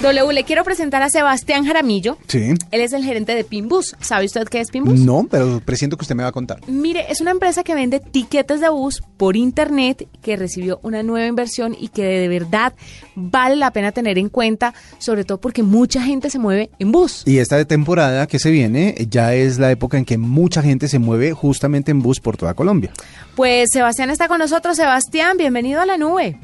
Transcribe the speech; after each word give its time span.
W, 0.00 0.32
le 0.32 0.44
quiero 0.44 0.62
presentar 0.62 1.02
a 1.02 1.10
Sebastián 1.10 1.64
Jaramillo. 1.64 2.18
Sí. 2.28 2.54
Él 2.70 2.80
es 2.80 2.92
el 2.92 3.02
gerente 3.02 3.34
de 3.34 3.42
Pinbus. 3.42 3.96
¿Sabe 4.00 4.26
usted 4.26 4.46
qué 4.46 4.60
es 4.60 4.70
Pinbus? 4.70 5.00
No, 5.00 5.26
pero 5.28 5.60
presiento 5.60 5.96
que 5.96 6.02
usted 6.02 6.14
me 6.14 6.22
va 6.22 6.28
a 6.28 6.32
contar. 6.32 6.60
Mire, 6.68 7.06
es 7.10 7.20
una 7.20 7.32
empresa 7.32 7.64
que 7.64 7.74
vende 7.74 7.98
tiquetes 7.98 8.60
de 8.60 8.68
bus 8.68 9.02
por 9.16 9.36
internet, 9.36 10.06
que 10.22 10.36
recibió 10.36 10.78
una 10.84 11.02
nueva 11.02 11.26
inversión 11.26 11.76
y 11.76 11.88
que 11.88 12.04
de 12.04 12.28
verdad 12.28 12.74
vale 13.16 13.56
la 13.56 13.72
pena 13.72 13.90
tener 13.90 14.18
en 14.18 14.28
cuenta, 14.28 14.72
sobre 14.98 15.24
todo 15.24 15.40
porque 15.40 15.64
mucha 15.64 16.00
gente 16.00 16.30
se 16.30 16.38
mueve 16.38 16.70
en 16.78 16.92
bus. 16.92 17.24
Y 17.26 17.38
esta 17.38 17.64
temporada 17.64 18.28
que 18.28 18.38
se 18.38 18.52
viene 18.52 18.94
ya 19.10 19.34
es 19.34 19.58
la 19.58 19.72
época 19.72 19.98
en 19.98 20.04
que 20.04 20.16
mucha 20.16 20.62
gente 20.62 20.86
se 20.86 21.00
mueve 21.00 21.32
justamente 21.32 21.90
en 21.90 22.02
bus 22.02 22.20
por 22.20 22.36
toda 22.36 22.54
Colombia. 22.54 22.92
Pues 23.34 23.70
Sebastián 23.72 24.10
está 24.10 24.28
con 24.28 24.38
nosotros. 24.38 24.76
Sebastián, 24.76 25.36
bienvenido 25.36 25.80
a 25.80 25.86
la 25.86 25.98
nube. 25.98 26.38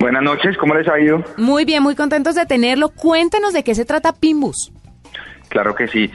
Buenas 0.00 0.22
noches, 0.22 0.56
¿cómo 0.58 0.74
les 0.74 0.88
ha 0.88 0.98
ido? 0.98 1.24
Muy 1.36 1.64
bien, 1.64 1.82
muy 1.82 1.94
contentos 1.94 2.34
de 2.34 2.46
tenerlo. 2.46 2.90
Cuéntenos 2.90 3.52
de 3.52 3.62
qué 3.62 3.74
se 3.74 3.84
trata 3.84 4.12
Pinbus. 4.12 4.72
Claro 5.48 5.74
que 5.74 5.86
sí. 5.88 6.10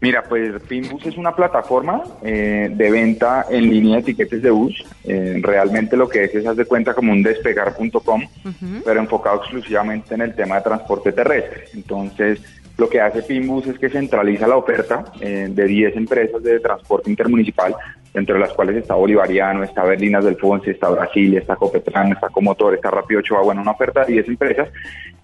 Mira, 0.00 0.22
pues 0.22 0.62
Pinbus 0.62 1.04
es 1.04 1.16
una 1.18 1.34
plataforma 1.34 2.02
eh, 2.22 2.70
de 2.72 2.90
venta 2.90 3.44
en 3.50 3.68
línea 3.68 3.96
de 3.96 4.02
tiquetes 4.02 4.40
de 4.40 4.50
bus. 4.50 4.84
Eh, 5.04 5.40
realmente 5.42 5.96
lo 5.96 6.08
que 6.08 6.24
es 6.24 6.34
es, 6.34 6.46
haz 6.46 6.56
de 6.56 6.64
cuenta, 6.64 6.94
como 6.94 7.12
un 7.12 7.22
despegar.com, 7.22 8.22
pero 8.82 9.00
enfocado 9.00 9.36
exclusivamente 9.36 10.14
en 10.14 10.22
el 10.22 10.34
tema 10.34 10.56
de 10.56 10.62
transporte 10.62 11.12
terrestre. 11.12 11.64
Entonces, 11.74 12.40
lo 12.78 12.88
que 12.88 12.98
hace 12.98 13.22
Pinbus 13.22 13.66
es 13.66 13.78
que 13.78 13.90
centraliza 13.90 14.46
la 14.46 14.56
oferta 14.56 15.04
eh, 15.20 15.48
de 15.50 15.64
10 15.66 15.96
empresas 15.96 16.42
de 16.42 16.60
transporte 16.60 17.10
intermunicipal, 17.10 17.76
entre 18.14 18.38
las 18.38 18.52
cuales 18.52 18.76
está 18.76 18.94
Bolivariano, 18.94 19.62
está 19.62 19.84
Berlinas 19.84 20.24
del 20.24 20.36
Fonse, 20.36 20.72
está 20.72 20.88
Brasil, 20.88 21.36
está 21.36 21.56
Copetran, 21.56 22.12
está 22.12 22.28
Comotor, 22.28 22.74
está 22.74 22.90
Rápido 22.90 23.20
Ochoa, 23.20 23.42
bueno, 23.42 23.62
una 23.62 23.70
oferta 23.72 24.04
de 24.04 24.14
10 24.14 24.28
empresas 24.28 24.68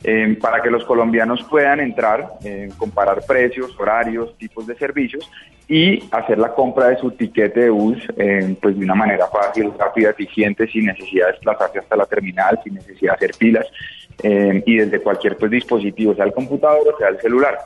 eh, 0.05 0.37
para 0.41 0.63
que 0.63 0.71
los 0.71 0.85
colombianos 0.85 1.43
puedan 1.45 1.81
entrar, 1.81 2.29
eh, 2.45 2.69
comparar 2.79 3.23
precios, 3.27 3.75
horarios, 3.79 4.37
tipos 4.39 4.67
de 4.67 4.77
servicios 4.77 5.29
y 5.69 6.05
hacer 6.13 6.39
la 6.39 6.55
compra 6.55 6.89
de 6.89 6.99
su 6.99 7.11
tiquete 7.11 7.61
de 7.61 7.71
bus 7.71 7.99
eh, 8.17 8.57
pues 8.63 8.79
de 8.79 8.85
una 8.85 8.95
manera 8.95 9.27
fácil, 9.27 9.73
rápida, 9.77 10.11
eficiente, 10.11 10.69
sin 10.69 10.87
necesidad 10.87 11.27
de 11.27 11.33
desplazarse 11.33 11.81
hasta 11.81 11.97
la 11.97 12.07
terminal, 12.07 12.61
sin 12.63 12.75
necesidad 12.75 13.13
de 13.13 13.17
hacer 13.17 13.35
filas 13.35 13.67
eh, 14.23 14.63
y 14.65 14.77
desde 14.77 15.01
cualquier 15.01 15.37
pues 15.37 15.51
dispositivo, 15.51 16.15
sea 16.15 16.25
el 16.25 16.33
computador 16.33 16.95
o 16.95 16.99
sea 16.99 17.09
el 17.09 17.19
celular. 17.21 17.59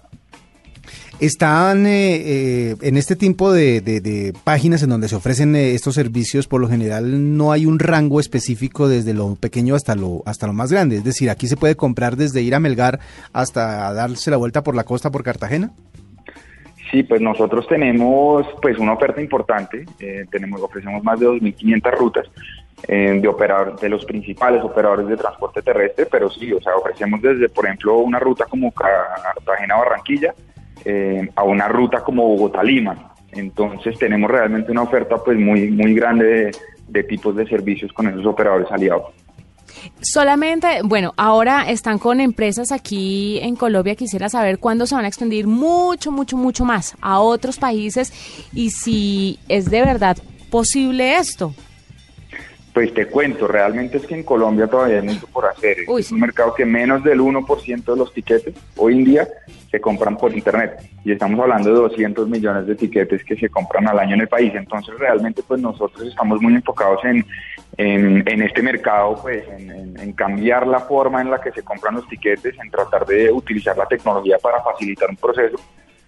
Están 1.20 1.86
eh, 1.86 2.16
eh, 2.70 2.76
en 2.80 2.96
este 2.96 3.14
tipo 3.14 3.52
de, 3.52 3.82
de- 3.82 4.32
páginas 4.42 4.82
en 4.82 4.88
donde 4.88 5.06
se 5.08 5.16
ofrecen 5.16 5.54
eh, 5.54 5.74
estos 5.74 5.94
servicios, 5.94 6.46
por 6.48 6.62
lo 6.62 6.68
general 6.68 7.36
no 7.36 7.52
hay 7.52 7.66
un 7.66 7.78
rango 7.78 8.20
específico 8.20 8.88
desde 8.88 9.12
lo 9.12 9.34
pequeño 9.36 9.74
hasta 9.74 9.94
lo 9.94 10.22
hasta 10.24 10.46
lo 10.46 10.54
más 10.54 10.72
grande. 10.72 10.96
Es 10.96 11.04
decir, 11.04 11.28
aquí 11.28 11.46
se 11.46 11.58
puede 11.58 11.74
comprar 11.76 12.16
desde 12.16 12.40
ir 12.40 12.54
a 12.54 12.60
Melgar 12.60 13.00
hasta 13.34 13.92
darse 13.92 14.30
la 14.30 14.38
vuelta 14.38 14.62
por 14.62 14.74
la 14.74 14.84
costa 14.84 15.10
por 15.10 15.22
Cartagena. 15.22 15.72
Sí, 16.90 17.02
pues 17.02 17.20
nosotros 17.20 17.66
tenemos 17.68 18.46
pues 18.62 18.78
una 18.78 18.94
oferta 18.94 19.20
importante, 19.20 19.84
eh, 20.00 20.24
tenemos 20.30 20.60
ofrecemos 20.62 21.04
más 21.04 21.20
de 21.20 21.26
2.500 21.26 21.96
rutas 21.98 22.26
eh, 22.88 23.18
de 23.20 23.28
operador, 23.28 23.78
de 23.78 23.88
los 23.90 24.04
principales 24.06 24.62
operadores 24.64 25.06
de 25.06 25.16
transporte 25.18 25.60
terrestre, 25.60 26.06
pero 26.10 26.30
sí, 26.30 26.50
o 26.52 26.60
sea, 26.62 26.74
ofrecemos 26.76 27.20
desde, 27.22 27.48
por 27.50 27.66
ejemplo, 27.66 27.98
una 27.98 28.18
ruta 28.18 28.46
como 28.46 28.72
Cartagena-Barranquilla 28.72 30.34
eh, 30.84 31.28
a 31.34 31.44
una 31.44 31.68
ruta 31.68 32.02
como 32.02 32.28
Bogotá-Lima. 32.28 33.14
Entonces 33.32 33.98
tenemos 33.98 34.30
realmente 34.30 34.72
una 34.72 34.82
oferta 34.82 35.16
pues 35.18 35.38
muy 35.38 35.70
muy 35.70 35.94
grande 35.94 36.24
de, 36.24 36.50
de 36.88 37.04
tipos 37.04 37.36
de 37.36 37.46
servicios 37.46 37.92
con 37.92 38.08
esos 38.08 38.26
operadores 38.26 38.70
aliados. 38.70 39.12
Solamente, 40.00 40.66
bueno, 40.84 41.12
ahora 41.16 41.70
están 41.70 41.98
con 41.98 42.20
empresas 42.20 42.72
aquí 42.72 43.38
en 43.40 43.56
Colombia. 43.56 43.94
Quisiera 43.94 44.28
saber 44.28 44.58
cuándo 44.58 44.86
se 44.86 44.94
van 44.94 45.04
a 45.04 45.08
extender 45.08 45.46
mucho, 45.46 46.10
mucho, 46.10 46.36
mucho 46.36 46.64
más 46.64 46.96
a 47.00 47.20
otros 47.20 47.58
países 47.58 48.12
y 48.52 48.70
si 48.70 49.38
es 49.48 49.70
de 49.70 49.82
verdad 49.82 50.16
posible 50.50 51.16
esto. 51.16 51.54
Pues 52.72 52.94
te 52.94 53.06
cuento, 53.06 53.48
realmente 53.48 53.96
es 53.96 54.06
que 54.06 54.14
en 54.14 54.22
Colombia 54.22 54.68
todavía 54.68 55.00
hay 55.00 55.06
mucho 55.06 55.26
por 55.26 55.44
hacer. 55.46 55.78
Uy, 55.88 56.02
es 56.02 56.12
un 56.12 56.20
mercado 56.20 56.54
que 56.54 56.64
menos 56.64 57.02
del 57.02 57.20
1% 57.20 57.84
de 57.84 57.96
los 57.96 58.12
tiquetes 58.12 58.54
hoy 58.76 58.94
en 58.98 59.04
día 59.04 59.28
se 59.70 59.80
compran 59.80 60.16
por 60.16 60.32
Internet. 60.32 60.78
Y 61.04 61.10
estamos 61.12 61.40
hablando 61.40 61.68
de 61.70 61.74
200 61.76 62.28
millones 62.28 62.66
de 62.68 62.76
tiquetes 62.76 63.24
que 63.24 63.34
se 63.36 63.48
compran 63.48 63.88
al 63.88 63.98
año 63.98 64.14
en 64.14 64.20
el 64.20 64.28
país. 64.28 64.52
Entonces 64.54 64.94
realmente 64.98 65.42
pues 65.46 65.60
nosotros 65.60 66.06
estamos 66.06 66.40
muy 66.40 66.54
enfocados 66.54 67.04
en, 67.04 67.26
en, 67.76 68.22
en 68.28 68.42
este 68.42 68.62
mercado, 68.62 69.18
pues 69.20 69.44
en, 69.48 69.70
en- 69.70 70.00
en 70.00 70.12
cambiar 70.12 70.66
la 70.66 70.78
forma 70.80 71.20
en 71.20 71.30
la 71.30 71.40
que 71.40 71.50
se 71.50 71.62
compran 71.62 71.96
los 71.96 72.06
tiquetes, 72.08 72.54
en 72.62 72.70
tratar 72.70 73.04
de 73.04 73.32
utilizar 73.32 73.76
la 73.76 73.86
tecnología 73.86 74.38
para 74.38 74.62
facilitar 74.62 75.10
un 75.10 75.16
proceso 75.16 75.56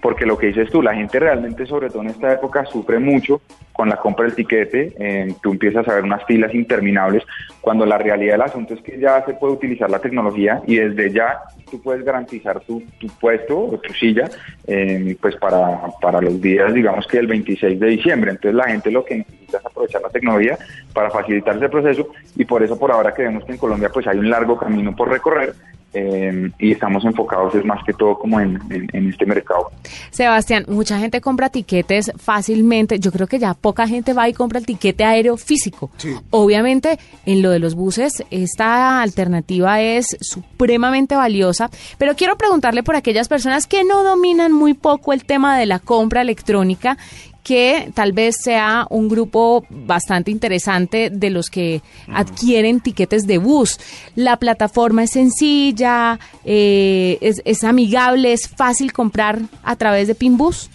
porque 0.02 0.26
lo 0.26 0.36
que 0.36 0.48
dices 0.48 0.68
tú, 0.68 0.82
la 0.82 0.94
gente 0.94 1.20
realmente, 1.20 1.64
sobre 1.64 1.88
todo 1.88 2.02
en 2.02 2.10
esta 2.10 2.32
época, 2.32 2.66
sufre 2.66 2.98
mucho 2.98 3.40
con 3.72 3.88
la 3.88 3.96
compra 3.96 4.26
del 4.26 4.34
tiquete. 4.34 4.92
eh, 4.98 5.32
tú 5.40 5.52
empiezas 5.52 5.86
a 5.88 5.94
ver 5.94 6.02
unas 6.02 6.24
filas 6.24 6.52
interminables, 6.54 7.22
cuando 7.60 7.86
la 7.86 7.98
realidad 7.98 8.34
del 8.34 8.42
asunto 8.42 8.74
es 8.74 8.82
que 8.82 8.98
ya 8.98 9.24
se 9.24 9.34
puede 9.34 9.54
utilizar 9.54 9.88
la 9.88 10.00
tecnología 10.00 10.60
y 10.66 10.76
desde 10.76 11.12
ya 11.12 11.38
tú 11.72 11.80
puedes 11.82 12.04
garantizar 12.04 12.60
tu, 12.60 12.82
tu 13.00 13.08
puesto 13.20 13.58
o 13.58 13.78
tu 13.78 13.92
silla 13.94 14.30
eh, 14.66 15.16
pues 15.20 15.34
para, 15.36 15.80
para 16.00 16.20
los 16.20 16.40
días, 16.40 16.72
digamos 16.72 17.06
que 17.08 17.18
el 17.18 17.26
26 17.26 17.80
de 17.80 17.86
diciembre. 17.88 18.30
Entonces 18.32 18.54
la 18.54 18.64
gente 18.68 18.90
lo 18.90 19.04
que 19.04 19.16
necesita 19.16 19.58
es 19.58 19.66
aprovechar 19.66 20.02
la 20.02 20.10
tecnología 20.10 20.58
para 20.92 21.10
facilitar 21.10 21.56
ese 21.56 21.68
proceso 21.68 22.06
y 22.36 22.44
por 22.44 22.62
eso 22.62 22.78
por 22.78 22.92
ahora 22.92 23.12
creemos 23.12 23.44
que 23.44 23.52
en 23.52 23.58
Colombia 23.58 23.88
pues 23.92 24.06
hay 24.06 24.18
un 24.18 24.28
largo 24.30 24.56
camino 24.58 24.94
por 24.94 25.08
recorrer 25.08 25.54
eh, 25.94 26.50
y 26.58 26.72
estamos 26.72 27.04
enfocados 27.04 27.54
es 27.54 27.66
más 27.66 27.84
que 27.84 27.92
todo 27.92 28.18
como 28.18 28.40
en, 28.40 28.58
en- 28.70 28.88
en 28.94 29.10
este 29.10 29.26
mercado. 29.26 29.70
Sebastián, 30.10 30.64
mucha 30.68 30.98
gente 30.98 31.20
compra 31.20 31.50
tiquetes 31.50 32.12
fácilmente. 32.16 32.98
Yo 32.98 33.12
creo 33.12 33.26
que 33.26 33.38
ya 33.38 33.52
poca 33.52 33.86
gente 33.86 34.14
va 34.14 34.26
y 34.26 34.32
compra 34.32 34.58
el 34.58 34.64
tiquete 34.64 35.04
aéreo 35.04 35.36
físico. 35.36 35.90
Obviamente, 36.30 36.98
en 37.26 37.42
lo 37.42 37.50
de 37.50 37.58
los 37.58 37.74
buses, 37.74 38.24
esta 38.30 39.02
alternativa 39.02 39.82
es 39.82 40.06
supremamente 40.22 41.14
valiosa. 41.14 41.61
Pero 41.98 42.16
quiero 42.16 42.36
preguntarle 42.36 42.82
por 42.82 42.96
aquellas 42.96 43.28
personas 43.28 43.66
que 43.66 43.84
no 43.84 44.02
dominan 44.02 44.52
muy 44.52 44.74
poco 44.74 45.12
el 45.12 45.24
tema 45.24 45.58
de 45.58 45.66
la 45.66 45.78
compra 45.78 46.20
electrónica 46.22 46.96
que 47.42 47.90
tal 47.94 48.12
vez 48.12 48.36
sea 48.40 48.86
un 48.88 49.08
grupo 49.08 49.64
bastante 49.68 50.30
interesante 50.30 51.10
de 51.10 51.30
los 51.30 51.50
que 51.50 51.82
adquieren 52.08 52.80
tiquetes 52.80 53.26
de 53.26 53.38
bus. 53.38 53.78
La 54.14 54.36
plataforma 54.36 55.02
es 55.02 55.10
sencilla, 55.10 56.18
eh, 56.44 57.18
es, 57.20 57.42
es 57.44 57.64
amigable, 57.64 58.32
es 58.32 58.48
fácil 58.48 58.92
comprar 58.92 59.40
a 59.64 59.76
través 59.76 60.06
de 60.06 60.14
Pinbus. 60.14 60.70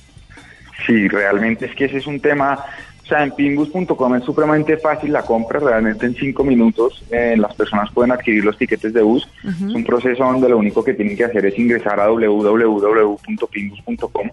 Sí, 0.85 1.07
realmente 1.07 1.65
es 1.65 1.75
que 1.75 1.85
ese 1.85 1.97
es 1.97 2.07
un 2.07 2.19
tema, 2.19 2.63
o 3.07 3.09
sea, 3.09 3.23
en 3.23 3.31
pinbus.com 3.31 4.15
es 4.15 4.23
supremamente 4.25 4.75
fácil 4.75 5.13
la 5.13 5.21
compra, 5.21 5.61
realmente 5.61 6.05
en 6.05 6.13
cinco 6.13 6.43
minutos 6.43 7.05
eh, 7.09 7.37
las 7.37 7.55
personas 7.55 7.89
pueden 7.93 8.11
adquirir 8.11 8.43
los 8.43 8.57
tiquetes 8.57 8.91
de 8.91 9.01
bus. 9.01 9.25
Es 9.45 9.73
un 9.73 9.85
proceso 9.85 10.25
donde 10.25 10.49
lo 10.49 10.57
único 10.57 10.83
que 10.83 10.93
tienen 10.93 11.15
que 11.15 11.23
hacer 11.23 11.45
es 11.45 11.57
ingresar 11.57 12.01
a 12.01 12.09
www.pinbus.com. 12.09 14.29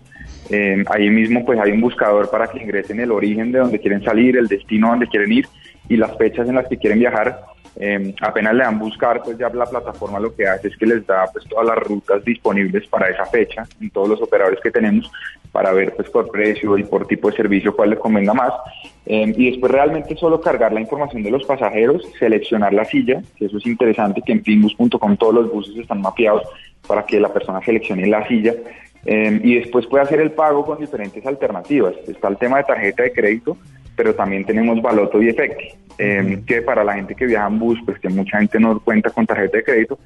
Eh, 0.51 0.85
ahí 0.89 1.09
mismo 1.09 1.47
pues 1.47 1.61
hay 1.61 1.71
un 1.71 1.83
buscador 1.83 2.29
para 2.29 2.49
que 2.49 2.65
ingresen 2.65 2.99
el 2.99 3.13
origen 3.13 3.53
de 3.53 3.61
donde 3.61 3.79
quieren 3.79 4.03
salir, 4.03 4.37
el 4.37 4.49
destino 4.49 4.89
donde 4.89 5.07
quieren 5.07 5.31
ir 5.31 5.47
y 5.89 5.97
las 5.97 6.19
fechas 6.19 6.49
en 6.49 6.57
las 6.57 6.67
que 6.67 6.77
quieren 6.77 6.99
viajar. 6.99 7.43
Eh, 7.77 8.15
apenas 8.21 8.55
le 8.55 8.63
dan 8.63 8.79
buscar, 8.79 9.23
pues 9.23 9.37
ya 9.37 9.49
la 9.49 9.67
plataforma 9.67 10.21
lo 10.21 10.35
que 10.35 10.47
hace 10.47 10.69
es 10.69 10.77
que 10.77 10.87
les 10.87 11.05
da 11.07 11.27
pues 11.33 11.45
todas 11.47 11.67
las 11.67 11.79
rutas 11.79 12.25
disponibles 12.25 12.87
para 12.87 13.09
esa 13.09 13.27
fecha 13.27 13.67
en 13.81 13.91
todos 13.91 14.09
los 14.09 14.23
operadores 14.23 14.61
que 14.61 14.71
tenemos 14.71 15.11
para 15.51 15.73
ver 15.73 15.95
pues 15.95 16.11
por 16.11 16.31
precio 16.31 16.77
y 16.77 16.83
por 16.83 17.07
tipo 17.07 17.31
de 17.31 17.37
servicio 17.37 17.75
cuál 17.75 17.91
les 17.91 17.99
convenga 17.99 18.35
más. 18.35 18.53
Eh, 19.07 19.33
y 19.37 19.51
después 19.51 19.71
realmente 19.71 20.17
solo 20.17 20.41
cargar 20.41 20.73
la 20.73 20.81
información 20.81 21.23
de 21.23 21.31
los 21.31 21.45
pasajeros, 21.45 22.03
seleccionar 22.19 22.73
la 22.73 22.85
silla, 22.85 23.23
que 23.37 23.47
eso 23.47 23.59
es 23.59 23.67
interesante, 23.67 24.23
que 24.23 24.33
en 24.33 24.43
pinbus.com 24.43 25.17
todos 25.17 25.35
los 25.35 25.53
buses 25.53 25.77
están 25.77 26.01
mapeados 26.01 26.43
para 26.89 27.05
que 27.07 27.21
la 27.21 27.33
persona 27.33 27.61
seleccione 27.65 28.07
la 28.07 28.27
silla. 28.27 28.55
Eh, 29.07 29.41
y 29.45 29.57
después 29.57 29.87
puede 29.87 30.03
hacer 30.03 30.21
el 30.21 30.33
pago 30.33 30.65
con 30.65 30.79
diferentes 30.79 31.25
alternativas. 31.25 31.95
Está 32.09 32.29
el 32.29 32.37
tema 32.37 32.59
de 32.59 32.65
tarjeta 32.65 33.03
de 33.03 33.13
crédito, 33.13 33.57
pero 33.97 34.15
también 34.15 34.45
tenemos 34.45 34.81
Baloto 34.83 35.23
y 35.23 35.29
Efecti, 35.29 35.69
eh, 35.99 36.43
que 36.47 36.63
para 36.63 36.85
la 36.85 36.95
gente 36.95 37.15
que 37.15 37.27
viaja 37.27 37.47
en 37.47 37.59
bus, 37.59 37.79
pues 37.85 37.99
que 37.99 38.09
mucha 38.09 38.39
gente 38.39 38.59
no 38.59 38.81
cuenta 38.81 39.11
con 39.11 39.27
tarjeta 39.27 39.59
de 39.59 39.65
crédito, 39.65 39.99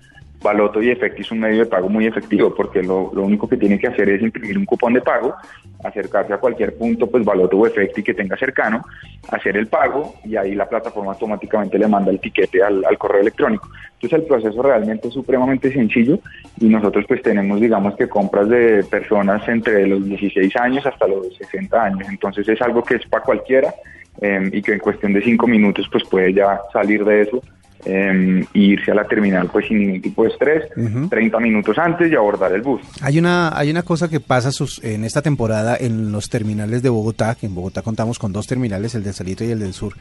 Baloto 0.43 0.81
y 0.81 0.91
Efecti 0.91 1.23
es 1.23 1.33
un 1.33 1.41
medio 1.41 1.61
de 1.61 1.67
pago 1.67 1.89
muy 1.89 2.07
efectivo 2.07 2.55
porque 2.55 2.83
lo, 2.83 3.11
lo, 3.13 3.23
único 3.23 3.49
que 3.49 3.57
tiene 3.57 3.79
que 3.79 3.89
hacer 3.89 4.09
es 4.09 4.23
imprimir 4.23 4.57
un 4.57 4.65
cupón 4.65 4.93
de 4.93 5.01
pago, 5.01 5.35
acercarse 5.83 6.33
a 6.33 6.39
cualquier 6.39 6.77
punto, 6.77 7.09
pues 7.09 7.25
Baloto 7.25 7.57
o 7.59 7.67
Efecti 7.67 8.03
que 8.03 8.15
tenga 8.15 8.37
cercano, 8.37 8.83
hacer 9.31 9.57
el 9.57 9.67
pago 9.67 10.15
y 10.25 10.37
ahí 10.37 10.55
la 10.55 10.69
plataforma 10.69 11.13
automáticamente 11.13 11.79
le 11.79 11.89
manda 11.89 12.13
el 12.13 12.21
tiquete 12.21 12.63
al, 12.63 12.85
al 12.85 12.97
correo 12.97 13.21
electrónico. 13.21 13.69
Entonces 13.95 14.21
el 14.21 14.27
proceso 14.27 14.63
realmente 14.63 15.09
es 15.09 15.15
supremamente 15.15 15.73
sencillo 15.73 16.21
y 16.61 16.69
nosotros 16.69 17.05
pues 17.09 17.21
tenemos 17.21 17.61
digamos 17.61 17.97
que 17.97 18.09
compras 18.09 18.49
de 18.49 18.85
personas 18.85 19.47
entre 19.49 19.89
los 19.89 20.05
16 20.05 20.55
años 20.57 20.87
hasta 20.87 21.09
los 21.09 21.37
60 21.37 21.83
años. 21.83 22.09
Entonces 22.09 22.49
es 22.49 22.63
algo 22.63 22.85
que 22.85 22.95
es 22.95 23.07
para 23.07 23.25
cualquiera 23.25 23.75
eh, 24.21 24.51
y 24.53 24.63
que 24.63 24.75
en 24.75 24.79
cuestión 24.79 25.13
de 25.15 25.21
5 25.21 25.49
minutos 25.49 25.89
pues 25.91 26.05
puede 26.05 26.33
ya 26.33 26.61
salir 26.73 27.05
de 27.05 27.23
eso 27.23 27.43
eh, 27.85 28.45
irse 28.55 28.91
a 28.91 28.95
la 28.95 29.05
terminal 29.05 29.49
pues 29.53 29.67
sin 29.67 29.79
ningún 29.79 30.01
tipo 30.01 30.25
de 30.25 30.31
estrés, 30.31 30.65
uh 30.77 30.81
-huh. 30.81 31.09
30 31.09 31.39
minutos 31.41 31.79
antes 31.79 32.11
y 32.11 32.15
abordar 32.15 32.53
el 32.53 32.63
bus. 32.63 32.81
Hay 33.01 33.19
una, 33.19 33.57
hay 33.57 33.71
una 33.71 33.83
cosa 33.83 34.09
que 34.09 34.21
pasa 34.21 34.51
sus, 34.53 34.83
en 34.83 35.05
esta 35.05 35.23
temporada 35.23 35.77
en 35.79 36.13
los 36.13 36.29
terminales 36.29 36.83
de 36.83 36.89
Bogotá, 36.89 37.35
que 37.35 37.47
en 37.47 37.55
Bogotá 37.55 37.83
contamos 37.83 38.19
con 38.19 38.33
dos 38.33 38.47
terminales, 38.47 38.95
el 38.95 39.05
del 39.05 39.15
Salito 39.15 39.45
y 39.45 39.51
el 39.51 39.59
del 39.59 39.73
Sur, 39.73 39.95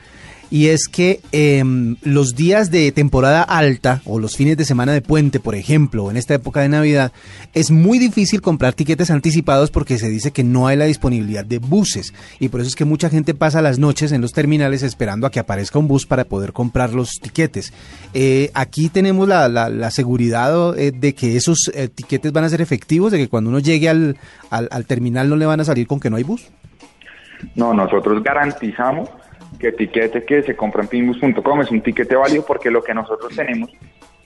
y 0.49 0.67
es 0.67 0.87
que 0.87 1.19
eh, 1.31 1.63
los 2.03 2.35
días 2.35 2.71
de 2.71 2.91
temporada 2.91 3.41
alta 3.43 4.01
o 4.05 4.19
los 4.19 4.35
fines 4.35 4.57
de 4.57 4.65
semana 4.65 4.93
de 4.93 5.01
puente, 5.01 5.39
por 5.39 5.55
ejemplo, 5.55 6.09
en 6.09 6.17
esta 6.17 6.33
época 6.33 6.61
de 6.61 6.69
Navidad, 6.69 7.11
es 7.53 7.71
muy 7.71 7.99
difícil 7.99 8.41
comprar 8.41 8.73
tiquetes 8.73 9.11
anticipados 9.11 9.71
porque 9.71 9.97
se 9.97 10.09
dice 10.09 10.31
que 10.31 10.43
no 10.43 10.67
hay 10.67 10.77
la 10.77 10.85
disponibilidad 10.85 11.45
de 11.45 11.59
buses 11.59 12.13
y 12.39 12.49
por 12.49 12.61
eso 12.61 12.69
es 12.69 12.75
que 12.75 12.85
mucha 12.85 13.09
gente 13.09 13.33
pasa 13.33 13.61
las 13.61 13.79
noches 13.79 14.11
en 14.11 14.21
los 14.21 14.33
terminales 14.33 14.83
esperando 14.83 15.27
a 15.27 15.31
que 15.31 15.39
aparezca 15.39 15.79
un 15.79 15.87
bus 15.87 16.05
para 16.05 16.23
poder 16.23 16.53
comprar 16.53 16.93
los 16.93 17.19
tiquetes. 17.21 17.73
Eh, 18.13 18.51
aquí 18.53 18.89
tenemos 18.89 19.27
la, 19.27 19.49
la, 19.49 19.69
la 19.69 19.91
seguridad 19.91 20.77
eh, 20.77 20.91
de 20.91 21.13
que 21.13 21.35
esos 21.35 21.71
eh, 21.73 21.89
tiquetes 21.89 22.31
van 22.31 22.43
a 22.43 22.49
ser 22.49 22.61
efectivos, 22.61 23.11
de 23.11 23.17
que 23.17 23.27
cuando 23.27 23.49
uno 23.49 23.59
llegue 23.59 23.89
al, 23.89 24.17
al 24.49 24.85
terminal 24.85 25.29
no 25.29 25.35
le 25.35 25.45
van 25.45 25.59
a 25.59 25.65
salir 25.65 25.87
con 25.87 25.99
que 25.99 26.09
no 26.09 26.15
hay 26.15 26.23
bus. 26.23 26.47
No, 27.55 27.73
nosotros 27.73 28.23
garantizamos 28.23 29.09
que 29.57 29.71
tiquete 29.71 30.23
que 30.23 30.43
se 30.43 30.55
compra 30.55 30.83
en 30.83 30.87
pinbus.com 30.87 31.61
es 31.61 31.71
un 31.71 31.81
tiquete 31.81 32.15
válido 32.15 32.45
porque 32.45 32.71
lo 32.71 32.83
que 32.83 32.93
nosotros 32.93 33.35
tenemos 33.35 33.69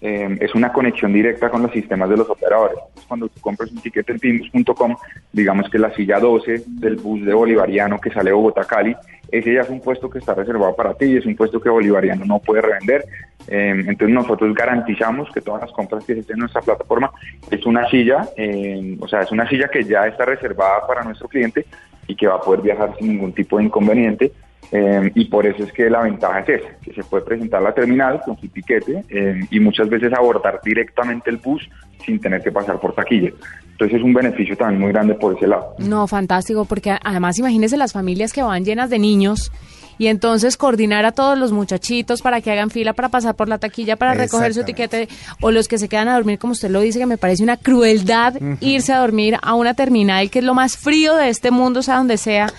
eh, 0.01 0.35
es 0.39 0.55
una 0.55 0.73
conexión 0.73 1.13
directa 1.13 1.49
con 1.49 1.61
los 1.61 1.71
sistemas 1.71 2.09
de 2.09 2.17
los 2.17 2.29
operadores. 2.29 2.77
Entonces, 2.79 3.05
cuando 3.07 3.29
tú 3.29 3.39
compras 3.39 3.71
un 3.71 3.81
tiquete 3.81 4.13
en 4.13 4.19
pinbus.com, 4.19 4.95
digamos 5.31 5.69
que 5.69 5.77
la 5.77 5.93
silla 5.93 6.19
12 6.19 6.63
del 6.65 6.95
bus 6.95 7.23
de 7.23 7.33
Bolivariano 7.33 7.99
que 7.99 8.09
sale 8.09 8.31
de 8.31 8.35
Bogotá-Cali, 8.35 8.95
ese 9.31 9.53
ya 9.53 9.61
es 9.61 9.69
un 9.69 9.79
puesto 9.79 10.09
que 10.09 10.17
está 10.17 10.33
reservado 10.33 10.75
para 10.75 10.95
ti, 10.95 11.15
es 11.15 11.25
un 11.25 11.35
puesto 11.35 11.61
que 11.61 11.69
Bolivariano 11.69 12.25
no 12.25 12.39
puede 12.39 12.61
revender. 12.61 13.05
Eh, 13.47 13.75
entonces 13.87 14.09
nosotros 14.09 14.53
garantizamos 14.55 15.29
que 15.31 15.41
todas 15.41 15.61
las 15.61 15.71
compras 15.71 16.03
que 16.03 16.15
se 16.15 16.21
hacen 16.21 16.33
en 16.33 16.39
nuestra 16.39 16.61
plataforma 16.61 17.11
es 17.49 17.65
una 17.65 17.87
silla, 17.89 18.27
eh, 18.35 18.97
o 18.99 19.07
sea, 19.07 19.21
es 19.21 19.31
una 19.31 19.47
silla 19.47 19.67
que 19.67 19.83
ya 19.83 20.07
está 20.07 20.25
reservada 20.25 20.85
para 20.87 21.03
nuestro 21.03 21.27
cliente 21.27 21.65
y 22.07 22.15
que 22.15 22.27
va 22.27 22.35
a 22.35 22.41
poder 22.41 22.61
viajar 22.61 22.95
sin 22.97 23.09
ningún 23.09 23.33
tipo 23.33 23.57
de 23.57 23.65
inconveniente. 23.65 24.31
Eh, 24.71 25.11
y 25.15 25.25
por 25.25 25.45
eso 25.45 25.63
es 25.63 25.73
que 25.73 25.89
la 25.89 26.01
ventaja 26.01 26.39
es 26.39 26.61
esa, 26.61 26.69
que 26.81 26.93
se 26.93 27.03
puede 27.03 27.25
presentar 27.25 27.61
la 27.61 27.73
terminal 27.73 28.21
con 28.23 28.39
su 28.39 28.47
tiquete 28.47 29.03
eh, 29.09 29.41
y 29.49 29.59
muchas 29.59 29.89
veces 29.89 30.13
abordar 30.13 30.61
directamente 30.63 31.29
el 31.29 31.37
bus 31.37 31.67
sin 32.05 32.19
tener 32.19 32.41
que 32.41 32.51
pasar 32.51 32.79
por 32.79 32.93
taquilla. 32.93 33.31
Entonces 33.71 33.97
es 33.97 34.03
un 34.03 34.13
beneficio 34.13 34.55
también 34.55 34.79
muy 34.79 34.91
grande 34.91 35.15
por 35.15 35.35
ese 35.35 35.47
lado. 35.47 35.75
No, 35.79 36.07
fantástico, 36.07 36.65
porque 36.65 36.95
además 37.03 37.37
imagínense 37.39 37.77
las 37.77 37.93
familias 37.93 38.31
que 38.31 38.43
van 38.43 38.63
llenas 38.63 38.89
de 38.89 38.99
niños 38.99 39.51
y 39.97 40.07
entonces 40.07 40.57
coordinar 40.57 41.05
a 41.05 41.11
todos 41.11 41.37
los 41.37 41.51
muchachitos 41.51 42.21
para 42.21 42.41
que 42.41 42.51
hagan 42.51 42.69
fila 42.69 42.93
para 42.93 43.09
pasar 43.09 43.35
por 43.35 43.47
la 43.47 43.59
taquilla 43.59 43.97
para 43.97 44.13
recoger 44.13 44.53
su 44.53 44.63
tiquete 44.63 45.07
o 45.41 45.51
los 45.51 45.67
que 45.67 45.77
se 45.77 45.89
quedan 45.89 46.07
a 46.07 46.15
dormir 46.15 46.39
como 46.39 46.53
usted 46.53 46.69
lo 46.69 46.81
dice 46.81 46.97
que 46.97 47.05
me 47.05 47.17
parece 47.17 47.43
una 47.43 47.57
crueldad 47.57 48.35
uh 48.35 48.39
-huh. 48.39 48.57
irse 48.61 48.93
a 48.93 48.99
dormir 48.99 49.37
a 49.41 49.53
una 49.53 49.75
terminal 49.75 50.31
que 50.31 50.39
es 50.39 50.45
lo 50.45 50.55
más 50.55 50.75
frío 50.75 51.15
de 51.15 51.29
este 51.29 51.51
mundo 51.51 51.83
sea 51.83 51.97
donde 51.97 52.17
sea 52.17 52.51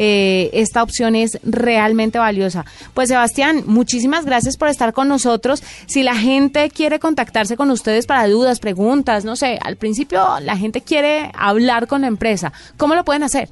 eh, 0.00 0.50
esta 0.52 0.84
opción 0.84 1.16
es 1.16 1.40
realmente 1.42 2.20
valiosa. 2.20 2.64
Pues 2.94 3.08
Sebastián, 3.08 3.64
muchísimas 3.66 4.24
gracias 4.24 4.56
por 4.56 4.68
estar 4.68 4.92
con 4.92 5.08
nosotros. 5.08 5.60
Si 5.86 6.04
la 6.04 6.14
gente 6.14 6.70
quiere 6.70 7.00
contactarse 7.00 7.56
con 7.56 7.72
ustedes 7.72 8.06
para 8.06 8.28
dudas, 8.28 8.60
preguntas, 8.60 9.24
no 9.24 9.34
sé, 9.34 9.58
al 9.60 9.74
principio 9.74 10.22
la 10.40 10.56
gente 10.56 10.82
quiere 10.82 11.32
hablar 11.34 11.88
con 11.88 12.02
la 12.02 12.06
empresa, 12.06 12.52
¿cómo 12.76 12.94
lo 12.94 13.04
pueden 13.04 13.24
hacer? 13.24 13.48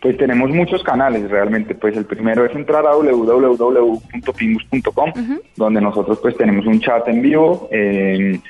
Pues 0.00 0.16
tenemos 0.16 0.48
muchos 0.50 0.82
canales 0.82 1.30
realmente. 1.30 1.74
Pues 1.74 1.98
el 1.98 2.06
primero 2.06 2.46
es 2.46 2.56
entrar 2.56 2.86
a 2.86 2.96
www.pingus.com, 2.96 5.10
uh 5.10 5.12
-huh. 5.12 5.42
donde 5.54 5.82
nosotros 5.82 6.18
pues 6.20 6.34
tenemos 6.36 6.66
un 6.66 6.80
chat 6.80 7.06
en 7.08 7.20
vivo. 7.20 7.68
Eh, 7.70 8.40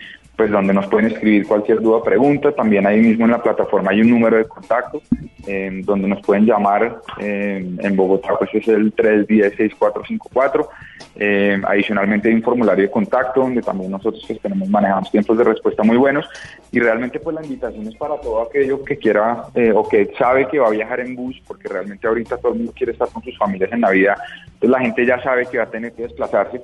pues 0.42 0.50
donde 0.50 0.74
nos 0.74 0.88
pueden 0.88 1.12
escribir 1.12 1.46
cualquier 1.46 1.80
duda, 1.80 2.02
pregunta. 2.02 2.50
También 2.50 2.84
ahí 2.84 2.98
mismo 2.98 3.26
en 3.26 3.30
la 3.30 3.40
plataforma 3.40 3.92
hay 3.92 4.00
un 4.00 4.10
número 4.10 4.38
de 4.38 4.44
contacto 4.44 5.00
eh, 5.46 5.70
donde 5.84 6.08
nos 6.08 6.20
pueden 6.22 6.46
llamar. 6.46 7.00
Eh, 7.20 7.64
en 7.78 7.94
Bogotá 7.96 8.30
pues 8.36 8.50
es 8.54 8.66
el 8.66 8.92
310-6454. 8.96 10.66
Eh, 11.14 11.62
adicionalmente 11.64 12.28
hay 12.28 12.34
un 12.34 12.42
formulario 12.42 12.82
de 12.82 12.90
contacto 12.90 13.42
donde 13.42 13.62
también 13.62 13.92
nosotros 13.92 14.24
pues, 14.26 14.40
tenemos, 14.40 14.68
manejamos 14.68 15.12
tiempos 15.12 15.38
de 15.38 15.44
respuesta 15.44 15.84
muy 15.84 15.96
buenos. 15.96 16.28
Y 16.72 16.80
realmente 16.80 17.20
pues 17.20 17.36
la 17.36 17.44
invitación 17.44 17.86
es 17.86 17.94
para 17.94 18.16
todo 18.16 18.42
aquello 18.42 18.82
que 18.82 18.96
quiera 18.96 19.44
o 19.76 19.88
que 19.88 20.12
sabe 20.18 20.48
que 20.48 20.58
va 20.58 20.66
a 20.66 20.70
viajar 20.70 20.98
en 20.98 21.14
bus, 21.14 21.40
porque 21.46 21.68
realmente 21.68 22.04
ahorita 22.08 22.36
todo 22.38 22.50
el 22.50 22.58
mundo 22.58 22.72
quiere 22.74 22.90
estar 22.90 23.08
con 23.10 23.22
sus 23.22 23.38
familias 23.38 23.70
en 23.70 23.82
Navidad. 23.82 24.16
Entonces 24.44 24.70
la 24.70 24.80
gente 24.80 25.06
ya 25.06 25.22
sabe 25.22 25.46
que 25.46 25.58
va 25.58 25.64
a 25.64 25.70
tener 25.70 25.92
que 25.92 26.02
desplazarse 26.02 26.60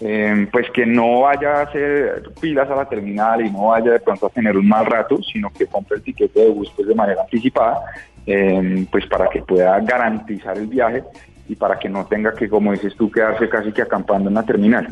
eh, 0.00 0.48
pues 0.50 0.70
que 0.70 0.86
no 0.86 1.20
vaya 1.20 1.58
a 1.58 1.62
hacer 1.62 2.22
pilas 2.40 2.68
a 2.70 2.74
la 2.74 2.88
terminal 2.88 3.44
y 3.44 3.50
no 3.50 3.68
vaya 3.68 3.92
de 3.92 4.00
pronto 4.00 4.26
a 4.26 4.30
tener 4.30 4.56
un 4.56 4.66
mal 4.66 4.86
rato, 4.86 5.18
sino 5.22 5.50
que 5.50 5.66
compre 5.66 5.98
el 5.98 6.02
tiquete 6.02 6.40
de 6.40 6.48
bus 6.48 6.72
pues, 6.74 6.88
de 6.88 6.94
manera 6.94 7.22
anticipada, 7.22 7.82
eh, 8.26 8.86
pues 8.90 9.06
para 9.06 9.28
que 9.28 9.42
pueda 9.42 9.78
garantizar 9.80 10.56
el 10.56 10.66
viaje 10.66 11.04
y 11.48 11.56
para 11.56 11.78
que 11.78 11.88
no 11.88 12.06
tenga 12.06 12.34
que, 12.34 12.48
como 12.48 12.72
dices 12.72 12.94
tú, 12.96 13.10
quedarse 13.10 13.48
casi 13.48 13.72
que 13.72 13.82
acampando 13.82 14.28
en 14.28 14.34
la 14.34 14.42
terminal. 14.44 14.88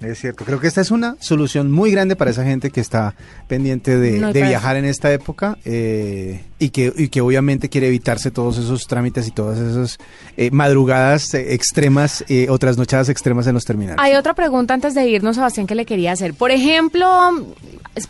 Es 0.00 0.20
cierto, 0.20 0.44
creo 0.44 0.60
que 0.60 0.66
esta 0.66 0.82
es 0.82 0.90
una 0.90 1.16
solución 1.20 1.72
muy 1.72 1.90
grande 1.90 2.16
para 2.16 2.30
esa 2.30 2.44
gente 2.44 2.70
que 2.70 2.82
está 2.82 3.14
pendiente 3.48 3.96
de, 3.96 4.18
no, 4.18 4.32
de 4.32 4.42
viajar 4.42 4.76
en 4.76 4.84
esta 4.84 5.10
época 5.10 5.56
eh, 5.64 6.44
y, 6.58 6.68
que, 6.68 6.92
y 6.94 7.08
que 7.08 7.22
obviamente 7.22 7.70
quiere 7.70 7.88
evitarse 7.88 8.30
todos 8.30 8.58
esos 8.58 8.86
trámites 8.86 9.26
y 9.26 9.30
todas 9.30 9.58
esas 9.58 9.98
eh, 10.36 10.50
madrugadas 10.50 11.32
extremas 11.32 12.24
eh, 12.28 12.46
o 12.50 12.58
trasnochadas 12.58 13.08
extremas 13.08 13.46
en 13.46 13.54
los 13.54 13.64
terminales. 13.64 13.98
Hay 13.98 14.14
otra 14.16 14.34
pregunta 14.34 14.74
antes 14.74 14.94
de 14.94 15.08
irnos, 15.08 15.36
Sebastián, 15.36 15.66
que 15.66 15.74
le 15.74 15.86
quería 15.86 16.12
hacer. 16.12 16.34
Por 16.34 16.50
ejemplo, 16.50 17.08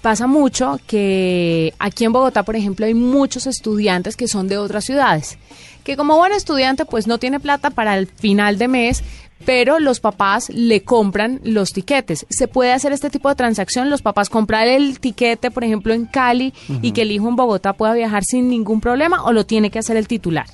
pasa 0.02 0.26
mucho 0.26 0.80
que 0.88 1.72
aquí 1.78 2.04
en 2.04 2.12
Bogotá, 2.12 2.42
por 2.42 2.56
ejemplo, 2.56 2.86
hay 2.86 2.94
muchos 2.94 3.46
estudiantes 3.46 4.16
que 4.16 4.26
son 4.26 4.48
de 4.48 4.58
otras 4.58 4.84
ciudades, 4.84 5.38
que 5.86 5.96
como 5.96 6.16
buen 6.16 6.32
estudiante 6.32 6.84
pues 6.84 7.06
no 7.06 7.18
tiene 7.18 7.38
plata 7.38 7.70
para 7.70 7.96
el 7.96 8.08
final 8.08 8.58
de 8.58 8.66
mes, 8.66 9.04
pero 9.46 9.78
los 9.78 10.00
papás 10.00 10.50
le 10.50 10.82
compran 10.82 11.38
los 11.44 11.72
tiquetes. 11.72 12.26
¿Se 12.28 12.48
puede 12.48 12.72
hacer 12.72 12.92
este 12.92 13.08
tipo 13.08 13.28
de 13.28 13.36
transacción? 13.36 13.88
¿Los 13.88 14.02
papás 14.02 14.28
comprar 14.28 14.66
el 14.66 14.98
tiquete, 14.98 15.52
por 15.52 15.62
ejemplo, 15.62 15.94
en 15.94 16.06
Cali 16.06 16.52
y 16.82 16.90
que 16.90 17.02
el 17.02 17.12
hijo 17.12 17.28
en 17.28 17.36
Bogotá 17.36 17.72
pueda 17.74 17.94
viajar 17.94 18.24
sin 18.24 18.48
ningún 18.48 18.80
problema 18.80 19.22
o 19.22 19.32
lo 19.32 19.46
tiene 19.46 19.70
que 19.70 19.78
hacer 19.78 19.96
el 19.96 20.08
titular? 20.08 20.46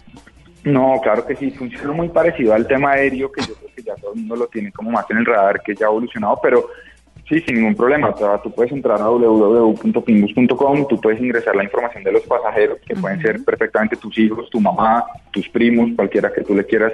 No, 0.64 1.00
claro 1.02 1.24
que 1.24 1.34
sí, 1.34 1.50
funciona 1.50 1.92
muy 1.92 2.10
parecido 2.10 2.52
al 2.52 2.66
tema 2.66 2.90
aéreo, 2.90 3.32
que 3.32 3.40
yo 3.40 3.54
creo 3.54 3.70
que 3.74 3.82
ya 3.82 3.94
todo 3.94 4.12
el 4.12 4.20
mundo 4.20 4.36
lo 4.36 4.46
tiene 4.48 4.70
como 4.70 4.90
más 4.90 5.06
en 5.10 5.16
el 5.16 5.24
radar, 5.24 5.62
que 5.62 5.74
ya 5.74 5.86
ha 5.86 5.88
evolucionado, 5.88 6.38
pero 6.42 6.68
Sí, 7.28 7.40
sin 7.40 7.56
ningún 7.56 7.74
problema. 7.74 8.08
O 8.10 8.16
sea, 8.16 8.38
tú 8.42 8.50
puedes 8.50 8.72
entrar 8.72 9.00
a 9.00 9.08
www.pinbus.com, 9.08 10.86
tú 10.88 11.00
puedes 11.00 11.20
ingresar 11.20 11.54
la 11.54 11.64
información 11.64 12.02
de 12.02 12.12
los 12.12 12.22
pasajeros, 12.22 12.78
que 12.86 12.94
uh 12.94 12.96
-huh. 12.96 13.00
pueden 13.00 13.22
ser 13.22 13.44
perfectamente 13.44 13.96
tus 13.96 14.18
hijos, 14.18 14.50
tu 14.50 14.60
mamá, 14.60 15.04
tus 15.30 15.48
primos, 15.48 15.90
cualquiera 15.94 16.32
que 16.32 16.42
tú 16.42 16.54
le 16.54 16.64
quieras, 16.64 16.92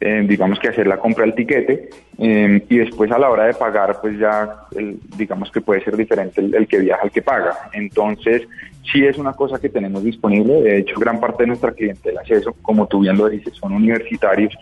eh, 0.00 0.24
digamos 0.28 0.58
que 0.58 0.68
hacer 0.68 0.86
la 0.86 0.98
compra 0.98 1.24
del 1.24 1.34
tiquete. 1.34 1.90
Eh, 2.18 2.64
y 2.68 2.76
después 2.78 3.10
a 3.12 3.18
la 3.18 3.30
hora 3.30 3.44
de 3.44 3.54
pagar, 3.54 4.00
pues 4.00 4.18
ya, 4.18 4.66
el, 4.76 4.98
digamos 5.16 5.50
que 5.52 5.60
puede 5.60 5.82
ser 5.84 5.96
diferente 5.96 6.40
el, 6.40 6.54
el, 6.54 6.66
que 6.66 6.80
viaja 6.80 7.02
al 7.02 7.12
que 7.12 7.22
paga. 7.22 7.56
Entonces, 7.72 8.48
sí 8.92 9.06
es 9.06 9.16
una 9.16 9.32
cosa 9.32 9.60
que 9.60 9.68
tenemos 9.68 10.02
disponible. 10.02 10.60
De 10.60 10.78
hecho, 10.78 10.98
gran 10.98 11.20
parte 11.20 11.44
de 11.44 11.48
nuestra 11.48 11.72
clientela 11.72 12.22
es 12.22 12.30
eso. 12.30 12.52
Como 12.62 12.86
tú 12.88 13.00
bien 13.00 13.16
lo 13.16 13.28
dices, 13.28 13.54
son 13.54 13.72
universitarios 13.72 14.52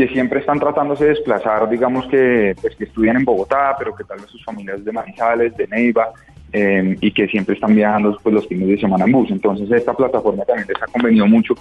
que 0.00 0.14
siempre 0.14 0.40
están 0.40 0.58
tratándose 0.58 1.04
de 1.04 1.10
desplazar, 1.10 1.68
digamos 1.68 2.06
que, 2.06 2.56
pues, 2.60 2.74
que 2.74 2.84
estudian 2.84 3.16
en 3.16 3.24
Bogotá, 3.24 3.76
pero 3.78 3.94
que 3.94 4.04
tal 4.04 4.18
vez 4.18 4.30
sus 4.30 4.42
familias 4.42 4.82
de 4.82 4.92
Manizales, 4.92 5.54
de 5.56 5.66
Neiva, 5.68 6.08
eh, 6.52 6.96
y 7.00 7.12
que 7.12 7.28
siempre 7.28 7.54
están 7.54 7.74
viajando 7.74 8.16
pues, 8.22 8.34
los 8.34 8.48
fines 8.48 8.66
de 8.66 8.80
semana 8.80 9.04
en 9.04 9.12
bus. 9.12 9.30
Entonces 9.30 9.70
esta 9.70 9.92
plataforma 9.92 10.44
también 10.44 10.66
les 10.68 10.82
ha 10.82 10.86
convenido 10.86 11.26
mucho 11.26 11.54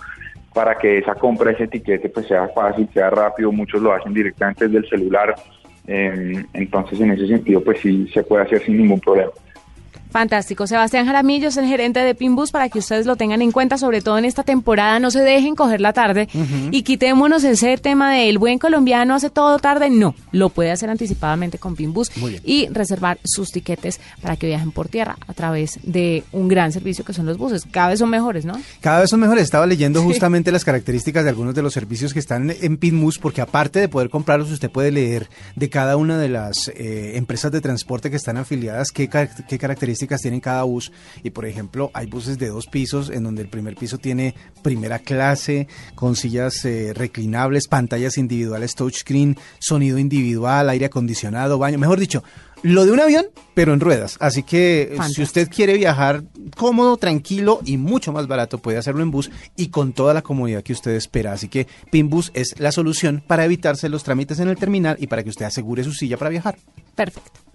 para 0.53 0.75
que 0.75 0.99
esa 0.99 1.15
compra, 1.15 1.51
ese 1.51 1.65
etiquete, 1.65 2.07
pues 2.09 2.27
sea 2.27 2.47
fácil, 2.47 2.87
sea 2.93 3.09
rápido, 3.09 3.51
muchos 3.51 3.81
lo 3.81 3.93
hacen 3.93 4.13
directamente 4.13 4.65
desde 4.67 4.79
el 4.79 4.89
celular, 4.89 5.35
eh, 5.85 6.43
entonces 6.53 6.99
en 7.01 7.11
ese 7.11 7.27
sentido 7.27 7.61
pues 7.61 7.81
sí 7.81 8.07
se 8.13 8.23
puede 8.23 8.43
hacer 8.43 8.61
sin 8.63 8.77
ningún 8.77 8.99
problema. 9.01 9.31
Fantástico. 10.09 10.65
Sebastián 10.65 11.05
Jaramillo 11.05 11.49
es 11.49 11.57
el 11.57 11.67
gerente 11.67 11.99
de 11.99 12.15
Pinbus 12.15 12.49
para 12.49 12.69
que 12.69 12.79
ustedes 12.79 13.05
lo 13.05 13.15
tengan 13.15 13.43
en 13.43 13.51
cuenta, 13.51 13.77
sobre 13.77 14.01
todo 14.01 14.17
en 14.17 14.25
esta 14.25 14.41
temporada. 14.41 14.99
No 14.99 15.11
se 15.11 15.21
dejen 15.21 15.55
coger 15.55 15.81
la 15.81 15.93
tarde 15.93 16.27
y 16.71 16.81
quitémonos 16.81 17.43
ese 17.43 17.77
tema 17.77 18.13
de 18.13 18.29
el 18.29 18.39
buen 18.39 18.57
colombiano 18.57 19.13
hace 19.13 19.29
todo 19.29 19.59
tarde. 19.59 19.91
No, 19.91 20.15
lo 20.31 20.49
puede 20.49 20.71
hacer 20.71 20.89
anticipadamente 20.89 21.59
con 21.59 21.75
Pinbus 21.75 22.09
y 22.43 22.67
reservar 22.69 23.19
sus 23.23 23.51
tiquetes 23.51 23.99
para 24.19 24.35
que 24.35 24.47
viajen 24.47 24.71
por 24.71 24.87
tierra 24.87 25.15
a 25.27 25.33
través 25.33 25.79
de 25.83 26.23
un 26.31 26.47
gran 26.47 26.71
servicio 26.71 27.05
que 27.05 27.13
son 27.13 27.27
los 27.27 27.37
buses. 27.37 27.67
Cada 27.69 27.89
vez 27.89 27.99
son 27.99 28.09
mejores, 28.09 28.45
¿no? 28.45 28.59
Cada 28.81 29.01
vez 29.01 29.11
son 29.11 29.19
mejores. 29.19 29.43
Estaba 29.43 29.67
leyendo 29.67 30.01
justamente 30.01 30.51
las 30.51 30.65
características 30.65 31.23
de 31.23 31.29
algunos 31.29 31.53
de 31.53 31.61
los 31.61 31.73
servicios 31.73 32.13
que 32.13 32.19
están 32.19 32.49
en 32.49 32.77
Pinbus, 32.77 33.19
porque 33.19 33.41
aparte 33.41 33.79
de 33.79 33.89
poder 33.89 34.09
comprarlos, 34.09 34.49
usted 34.49 34.71
puede 34.71 34.91
leer 34.91 35.29
de 35.55 35.69
cada 35.69 35.97
una 35.97 36.17
de 36.17 36.29
las 36.29 36.69
eh, 36.69 37.11
empresas 37.15 37.51
de 37.51 37.61
transporte 37.61 38.09
que 38.09 38.15
están 38.15 38.37
afiliadas 38.37 38.91
qué, 38.91 39.07
qué 39.07 39.59
características 39.59 39.98
tienen 40.07 40.39
cada 40.39 40.63
bus. 40.63 40.91
Y 41.23 41.29
por 41.31 41.45
ejemplo, 41.45 41.91
hay 41.93 42.07
buses 42.07 42.37
de 42.37 42.47
dos 42.47 42.67
pisos 42.67 43.09
en 43.09 43.23
donde 43.23 43.41
el 43.41 43.49
primer 43.49 43.75
piso 43.75 43.97
tiene 43.97 44.35
primera 44.61 44.99
clase, 44.99 45.67
con 45.95 46.15
sillas 46.15 46.63
eh, 46.65 46.93
reclinables, 46.93 47.67
pantallas 47.67 48.17
individuales 48.17 48.75
touchscreen, 48.75 49.37
sonido 49.59 49.97
individual, 49.97 50.69
aire 50.69 50.85
acondicionado, 50.85 51.57
baño. 51.57 51.77
Mejor 51.77 51.99
dicho, 51.99 52.23
lo 52.61 52.85
de 52.85 52.91
un 52.91 52.99
avión, 52.99 53.27
pero 53.53 53.73
en 53.73 53.79
ruedas. 53.79 54.17
Así 54.19 54.43
que 54.43 54.97
si 55.13 55.21
usted 55.21 55.49
quiere 55.49 55.73
viajar 55.75 56.23
cómodo, 56.57 56.97
tranquilo 56.97 57.61
y 57.65 57.77
mucho 57.77 58.11
más 58.11 58.27
barato, 58.27 58.57
puede 58.57 58.77
hacerlo 58.77 59.01
en 59.01 59.11
bus 59.11 59.31
y 59.55 59.69
con 59.69 59.93
toda 59.93 60.13
la 60.13 60.21
comodidad 60.21 60.63
que 60.63 60.73
usted 60.73 60.91
espera. 60.91 61.33
Así 61.33 61.47
que 61.47 61.67
Pinbus 61.91 62.31
es 62.33 62.59
la 62.59 62.71
solución 62.71 63.23
para 63.25 63.45
evitarse 63.45 63.89
los 63.89 64.03
trámites 64.03 64.39
en 64.39 64.49
el 64.49 64.57
terminal 64.57 64.97
y 64.99 65.07
para 65.07 65.23
que 65.23 65.29
usted 65.29 65.45
asegure 65.45 65.83
su 65.83 65.93
silla 65.93 66.17
para 66.17 66.29
viajar. 66.29 66.57
Perfecto. 66.95 67.48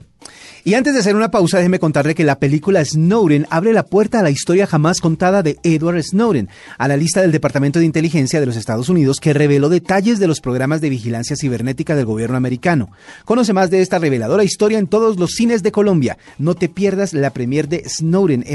Y 0.66 0.72
antes 0.72 0.94
de 0.94 1.00
hacer 1.00 1.14
una 1.14 1.30
pausa, 1.30 1.58
déjeme 1.58 1.78
contarle 1.78 2.14
que 2.14 2.24
la 2.24 2.38
película 2.38 2.82
Snowden 2.82 3.46
abre 3.50 3.74
la 3.74 3.84
puerta 3.84 4.20
a 4.20 4.22
la 4.22 4.30
historia 4.30 4.66
jamás 4.66 5.02
contada 5.02 5.42
de 5.42 5.58
Edward 5.62 6.02
Snowden, 6.02 6.48
a 6.78 6.88
la 6.88 6.96
lista 6.96 7.20
del 7.20 7.32
Departamento 7.32 7.80
de 7.80 7.84
Inteligencia 7.84 8.40
de 8.40 8.46
los 8.46 8.56
Estados 8.56 8.88
Unidos 8.88 9.20
que 9.20 9.34
reveló 9.34 9.68
detalles 9.68 10.18
de 10.18 10.26
los 10.26 10.40
programas 10.40 10.80
de 10.80 10.88
vigilancia 10.88 11.36
cibernética 11.36 11.94
del 11.94 12.06
gobierno 12.06 12.38
americano. 12.38 12.88
Conoce 13.26 13.52
más 13.52 13.70
de 13.70 13.82
esta 13.82 13.98
reveladora 13.98 14.42
historia 14.42 14.78
en 14.78 14.86
todos 14.86 15.18
los 15.18 15.32
cines 15.32 15.62
de 15.62 15.70
Colombia. 15.70 16.16
No 16.38 16.54
te 16.54 16.70
pierdas 16.70 17.12
la 17.12 17.28
premier 17.28 17.68
de 17.68 17.86
Snowden 17.86 18.42
en 18.46 18.52